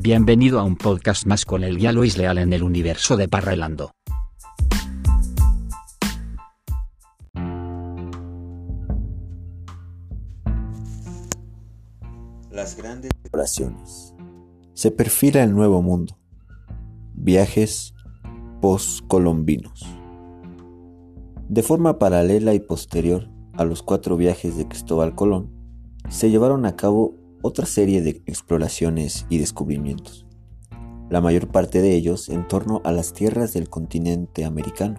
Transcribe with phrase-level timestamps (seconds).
[0.00, 3.90] Bienvenido a un podcast más con el guía Luis Leal en el universo de Parrelando.
[12.52, 14.14] Las grandes exploraciones.
[14.72, 16.16] Se perfila el nuevo mundo.
[17.14, 17.92] Viajes
[18.60, 19.84] postcolombinos.
[21.48, 25.50] De forma paralela y posterior a los cuatro viajes de Cristóbal Colón,
[26.08, 30.26] se llevaron a cabo otra serie de exploraciones y descubrimientos,
[31.10, 34.98] la mayor parte de ellos en torno a las tierras del continente americano.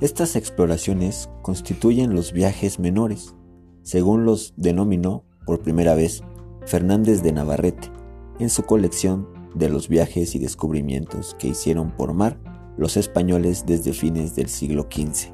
[0.00, 3.34] Estas exploraciones constituyen los viajes menores,
[3.82, 6.22] según los denominó por primera vez
[6.66, 7.90] Fernández de Navarrete
[8.38, 12.38] en su colección de los viajes y descubrimientos que hicieron por mar
[12.76, 15.32] los españoles desde fines del siglo XV.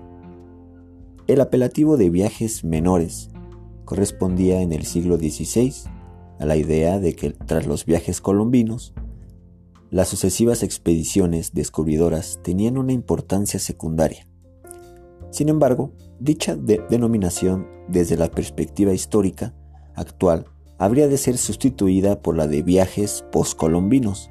[1.27, 3.31] El apelativo de viajes menores
[3.93, 5.75] correspondía en el siglo XVI
[6.39, 8.95] a la idea de que tras los viajes colombinos,
[9.91, 14.27] las sucesivas expediciones descubridoras tenían una importancia secundaria.
[15.31, 19.55] Sin embargo, dicha denominación desde la perspectiva histórica
[19.95, 20.47] actual
[20.79, 24.31] habría de ser sustituida por la de viajes postcolombinos,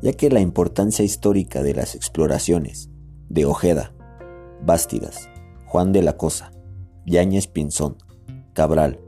[0.00, 2.88] ya que la importancia histórica de las exploraciones
[3.28, 3.92] de Ojeda,
[4.64, 5.28] Bástidas,
[5.66, 6.52] Juan de la Cosa,
[7.04, 7.98] Yáñez Pinzón,
[8.58, 8.98] Cabral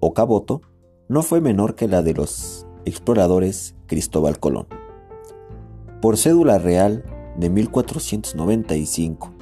[0.00, 0.60] o Caboto
[1.08, 4.66] no fue menor que la de los exploradores Cristóbal Colón.
[6.02, 7.04] Por cédula real
[7.36, 9.34] de 1495,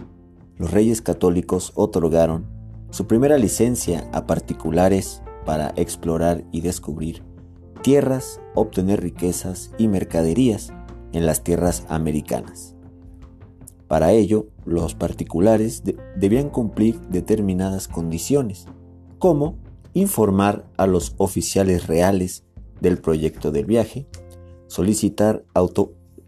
[0.59, 2.45] los reyes católicos otorgaron
[2.91, 7.23] su primera licencia a particulares para explorar y descubrir
[7.81, 10.75] tierras, obtener riquezas y mercaderías
[11.15, 12.77] en las tierras americanas.
[13.89, 15.83] Para ello, los particulares
[16.15, 18.67] debían cumplir determinadas condiciones,
[19.19, 19.57] como
[19.95, 22.45] informar a los oficiales reales
[22.81, 24.07] del proyecto del viaje,
[24.67, 25.45] solicitar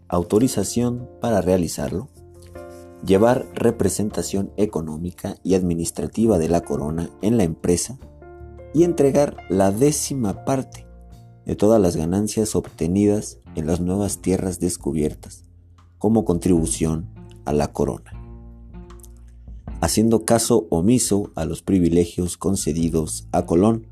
[0.07, 2.09] autorización para realizarlo,
[3.05, 7.97] llevar representación económica y administrativa de la corona en la empresa
[8.73, 10.85] y entregar la décima parte
[11.45, 15.43] de todas las ganancias obtenidas en las nuevas tierras descubiertas
[15.97, 17.09] como contribución
[17.45, 18.18] a la corona,
[19.89, 23.87] haciendo caso omiso a los privilegios concedidos a Colón.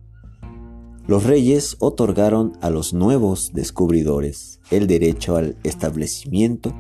[1.08, 6.72] Los reyes otorgaron a los nuevos descubridores el derecho al establecimiento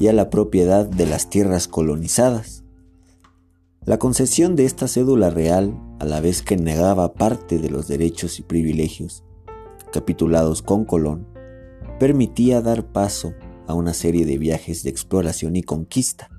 [0.00, 2.64] y a la propiedad de las tierras colonizadas.
[3.84, 8.40] La concesión de esta cédula real, a la vez que negaba parte de los derechos
[8.40, 9.22] y privilegios
[9.92, 11.28] capitulados con Colón,
[12.00, 13.32] permitía dar paso
[13.68, 16.30] a una serie de viajes de exploración y conquista,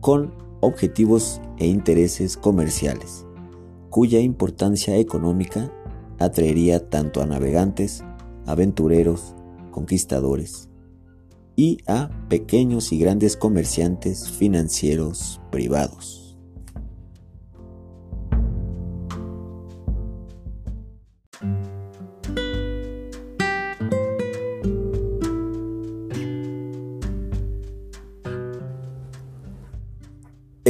[0.00, 3.26] con objetivos e intereses comerciales,
[3.90, 5.72] cuya importancia económica
[6.18, 8.04] atraería tanto a navegantes,
[8.46, 9.34] aventureros,
[9.70, 10.68] conquistadores
[11.54, 16.17] y a pequeños y grandes comerciantes financieros privados.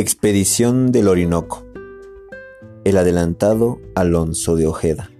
[0.00, 1.66] Expedición del Orinoco.
[2.84, 5.10] El adelantado Alonso de Ojeda.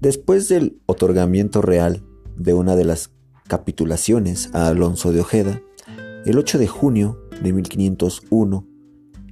[0.00, 2.02] Después del otorgamiento real
[2.38, 3.10] de una de las
[3.48, 5.60] capitulaciones a Alonso de Ojeda,
[6.24, 8.66] el 8 de junio de 1501,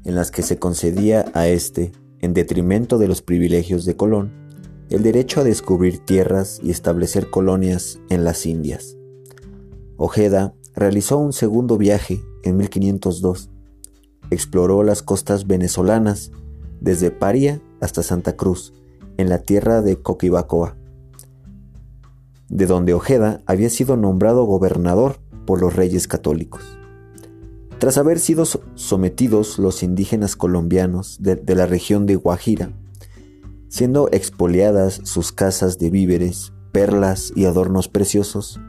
[0.05, 4.31] en las que se concedía a este, en detrimento de los privilegios de Colón,
[4.91, 8.94] el derecho a descubrir tierras y establecer colonias en las Indias.
[9.97, 13.53] Ojeda realizó un segundo viaje en 1502
[14.31, 16.31] exploró las costas venezolanas,
[16.81, 18.72] desde Paria hasta Santa Cruz,
[19.16, 20.77] en la tierra de Coquibacoa,
[22.49, 26.78] de donde Ojeda había sido nombrado gobernador por los reyes católicos.
[27.78, 28.44] Tras haber sido
[28.75, 32.72] sometidos los indígenas colombianos de, la región de Guajira,
[33.69, 38.61] siendo expoliadas sus casas de víveres, perlas y adornos preciosos,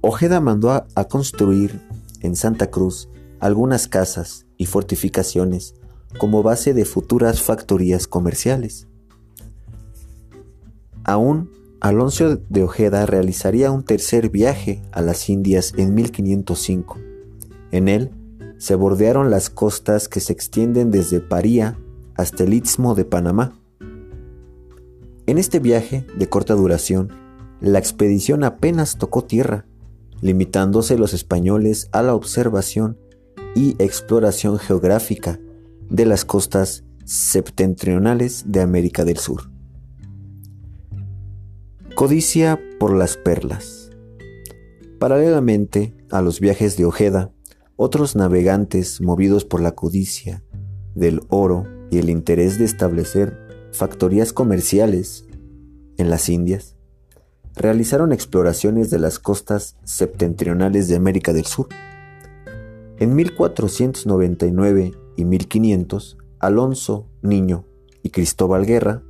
[0.00, 1.80] Ojeda mandó a construir
[2.20, 3.08] en Santa Cruz
[3.40, 5.74] algunas casas y fortificaciones
[6.18, 8.88] como base de futuras factorías comerciales.
[11.04, 11.50] Aún,
[11.80, 16.96] Alonso de Ojeda realizaría un tercer viaje a las Indias en 1505.
[17.70, 18.10] En él
[18.58, 21.78] se bordearon las costas que se extienden desde Paría
[22.14, 23.60] hasta el Istmo de Panamá.
[25.26, 27.12] En este viaje de corta duración,
[27.60, 29.66] la expedición apenas tocó tierra,
[30.20, 32.98] limitándose los españoles a la observación
[33.56, 35.40] y exploración geográfica
[35.88, 39.50] de las costas septentrionales de América del Sur.
[41.94, 43.90] Codicia por las perlas.
[44.98, 47.32] Paralelamente a los viajes de Ojeda,
[47.76, 50.44] otros navegantes movidos por la codicia
[50.94, 55.24] del oro y el interés de establecer factorías comerciales
[55.96, 56.76] en las Indias,
[57.54, 61.68] realizaron exploraciones de las costas septentrionales de América del Sur.
[62.98, 67.66] En 1499 y 1500, Alonso Niño
[68.02, 69.02] y Cristóbal Guerra,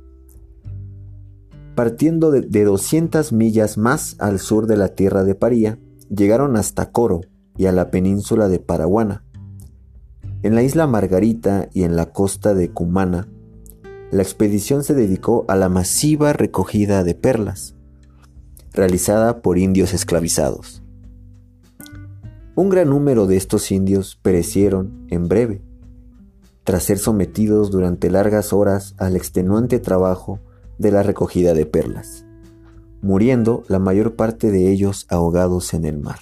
[1.73, 5.79] partiendo de, 200 millas más al sur de la tierra de Paría,
[6.09, 7.21] llegaron hasta Coro
[7.55, 9.23] y a la península de Paraguana.
[10.43, 13.29] En la isla Margarita y en la costa de Cumana,
[14.11, 17.75] la expedición se dedicó a la masiva recogida de perlas,
[18.73, 20.83] realizada por indios esclavizados.
[22.57, 25.61] Un gran número de estos indios perecieron en breve,
[26.63, 30.39] tras ser sometidos durante largas horas al extenuante trabajo
[30.79, 32.25] de la recogida de perlas,
[33.03, 36.17] muriendo la mayor parte de ellos ahogados en el mar.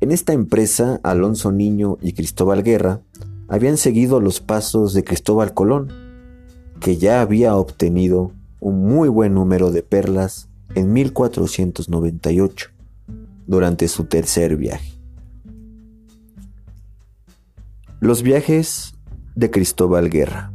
[0.00, 3.00] En esta empresa, Alonso Niño y Cristóbal Guerra
[3.48, 5.88] habían seguido los pasos de Cristóbal Colón,
[6.78, 8.30] que ya había obtenido
[8.60, 12.71] un muy buen número de perlas en 1498,
[13.52, 14.98] durante su tercer viaje.
[18.00, 18.94] Los viajes
[19.34, 20.54] de Cristóbal Guerra.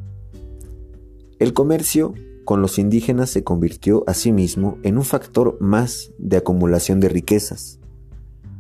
[1.38, 7.10] El comercio con los indígenas se convirtió asimismo en un factor más de acumulación de
[7.10, 7.80] riquezas.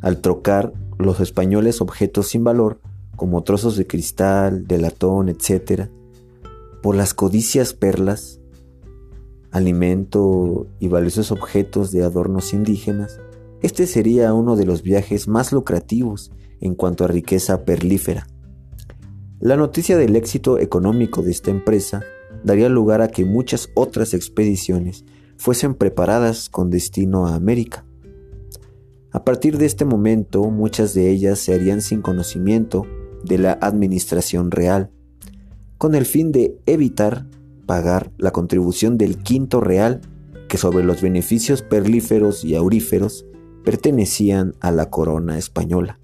[0.03, 2.79] Al trocar los españoles objetos sin valor,
[3.15, 5.89] como trozos de cristal, de latón, etc.,
[6.83, 8.39] por las codicias perlas,
[9.49, 13.19] alimento y valiosos objetos de adornos indígenas,
[13.61, 16.31] este sería uno de los viajes más lucrativos
[16.61, 18.27] en cuanto a riqueza perlífera.
[19.39, 22.03] La noticia del éxito económico de esta empresa
[22.43, 25.05] daría lugar a que muchas otras expediciones
[25.37, 27.85] fuesen preparadas con destino a América.
[29.11, 32.85] A partir de este momento, muchas de ellas se harían sin conocimiento
[33.23, 34.91] de la administración real,
[35.77, 37.27] con el fin de evitar
[37.65, 40.01] pagar la contribución del quinto real
[40.47, 43.25] que sobre los beneficios perlíferos y auríferos
[43.67, 45.99] pertenecían a la corona española.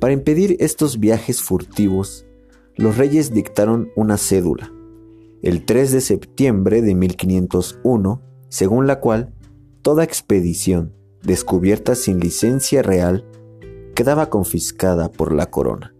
[0.00, 2.24] Para impedir estos viajes furtivos,
[2.76, 4.72] los reyes dictaron una cédula,
[5.42, 9.34] el 3 de septiembre de 1501, según la cual
[9.82, 13.26] toda expedición descubierta sin licencia real
[13.94, 15.94] quedaba confiscada por la corona.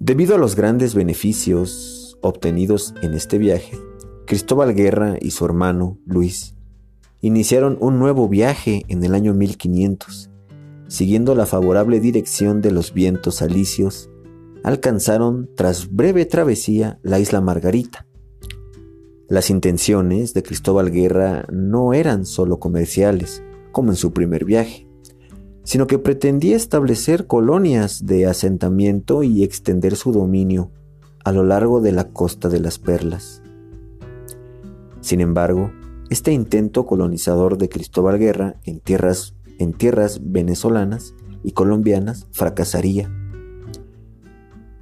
[0.00, 3.78] Debido a los grandes beneficios obtenidos en este viaje,
[4.28, 6.54] Cristóbal Guerra y su hermano Luis
[7.20, 10.30] iniciaron un nuevo viaje en el año 1500
[10.88, 14.10] siguiendo la favorable dirección de los vientos alisios,
[14.64, 18.06] alcanzaron tras breve travesía la isla Margarita.
[19.28, 24.88] Las intenciones de Cristóbal Guerra no eran solo comerciales, como en su primer viaje,
[25.62, 30.70] sino que pretendía establecer colonias de asentamiento y extender su dominio
[31.24, 33.42] a lo largo de la costa de las Perlas.
[35.08, 35.72] Sin embargo,
[36.10, 43.10] este intento colonizador de Cristóbal Guerra en tierras en tierras venezolanas y colombianas fracasaría.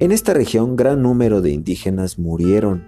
[0.01, 2.83] En esta región gran número de indígenas murieron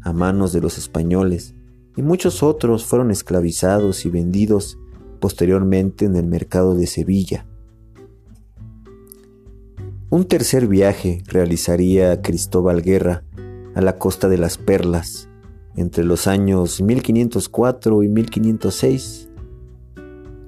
[0.00, 1.54] a manos de los españoles
[1.98, 4.78] y muchos otros fueron esclavizados y vendidos
[5.20, 7.44] posteriormente en el mercado de Sevilla.
[10.08, 13.22] Un tercer viaje realizaría Cristóbal Guerra
[13.74, 15.29] a la costa de las Perlas
[15.80, 19.30] entre los años 1504 y 1506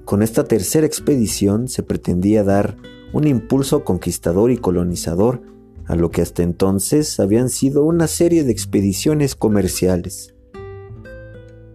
[0.05, 2.77] con esta tercera expedición se pretendía dar
[3.13, 5.41] un impulso conquistador y colonizador
[5.85, 10.35] a lo que hasta entonces habían sido una serie de expediciones comerciales.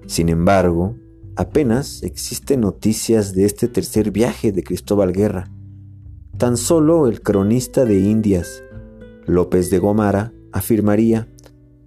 [0.06, 0.94] Sin embargo,
[1.36, 5.50] apenas existen noticias de este tercer viaje de Cristóbal Guerra.
[6.36, 8.62] Tan solo el cronista de Indias,
[9.26, 11.28] López de Gomara, afirmaría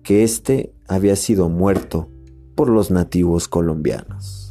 [0.04, 2.10] que éste había sido muerto
[2.54, 4.51] por los nativos colombianos.